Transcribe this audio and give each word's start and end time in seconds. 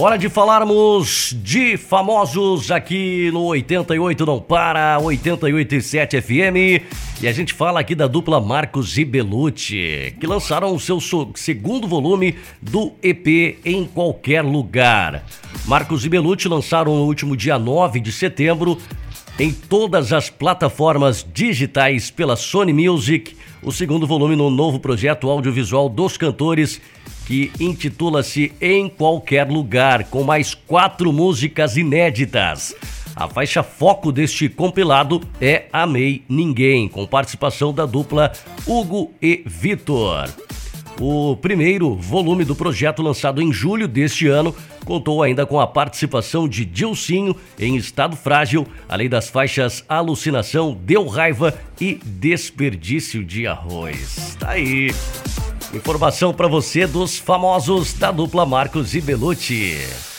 Hora 0.00 0.16
de 0.16 0.28
falarmos 0.28 1.34
de 1.42 1.76
famosos 1.76 2.70
aqui 2.70 3.32
no 3.32 3.46
88 3.46 4.24
não 4.24 4.40
para, 4.40 4.96
88.7 5.00 6.22
FM. 6.22 7.20
E 7.20 7.26
a 7.26 7.32
gente 7.32 7.52
fala 7.52 7.80
aqui 7.80 7.96
da 7.96 8.06
dupla 8.06 8.40
Marcos 8.40 8.96
e 8.96 9.04
Belucci, 9.04 10.14
que 10.20 10.24
lançaram 10.24 10.72
o 10.72 10.78
seu 10.78 11.00
segundo 11.34 11.88
volume 11.88 12.36
do 12.62 12.92
EP 13.02 13.58
Em 13.64 13.84
Qualquer 13.86 14.42
Lugar. 14.42 15.24
Marcos 15.66 16.04
e 16.04 16.08
Belucci 16.08 16.46
lançaram 16.46 16.94
no 16.94 17.02
último 17.02 17.36
dia 17.36 17.58
9 17.58 17.98
de 17.98 18.12
setembro 18.12 18.78
em 19.36 19.52
todas 19.52 20.12
as 20.12 20.30
plataformas 20.30 21.26
digitais 21.34 22.08
pela 22.08 22.36
Sony 22.36 22.72
Music, 22.72 23.36
o 23.60 23.72
segundo 23.72 24.06
volume 24.06 24.36
no 24.36 24.48
novo 24.48 24.78
projeto 24.78 25.28
audiovisual 25.28 25.88
dos 25.88 26.16
cantores 26.16 26.80
que 27.28 27.52
intitula-se 27.60 28.52
Em 28.58 28.88
Qualquer 28.88 29.46
Lugar, 29.46 30.04
com 30.04 30.24
mais 30.24 30.54
quatro 30.54 31.12
músicas 31.12 31.76
inéditas. 31.76 32.74
A 33.14 33.28
faixa 33.28 33.62
foco 33.62 34.10
deste 34.10 34.48
compilado 34.48 35.20
é 35.38 35.66
Amei 35.70 36.22
Ninguém, 36.26 36.88
com 36.88 37.06
participação 37.06 37.70
da 37.70 37.84
dupla 37.84 38.32
Hugo 38.66 39.12
e 39.20 39.42
Vitor. 39.44 40.30
O 40.98 41.36
primeiro 41.36 41.94
volume 41.94 42.46
do 42.46 42.56
projeto, 42.56 43.02
lançado 43.02 43.42
em 43.42 43.52
julho 43.52 43.86
deste 43.86 44.26
ano, 44.26 44.56
contou 44.86 45.22
ainda 45.22 45.44
com 45.44 45.60
a 45.60 45.66
participação 45.66 46.48
de 46.48 46.64
Dilcinho 46.64 47.36
em 47.58 47.76
Estado 47.76 48.16
Frágil, 48.16 48.66
além 48.88 49.08
das 49.08 49.28
faixas 49.28 49.84
Alucinação, 49.86 50.74
Deu 50.82 51.06
Raiva 51.06 51.52
e 51.78 52.00
Desperdício 52.02 53.22
de 53.22 53.46
Arroz. 53.46 54.34
Tá 54.40 54.52
aí. 54.52 54.88
Informação 55.74 56.32
para 56.32 56.48
você 56.48 56.86
dos 56.86 57.18
famosos 57.18 57.92
da 57.92 58.10
dupla 58.10 58.46
Marcos 58.46 58.94
e 58.94 59.00
Belucci. 59.00 60.17